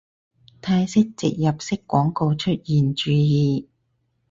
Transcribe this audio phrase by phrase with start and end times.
[0.63, 3.69] 泰式植入式廣告出現注意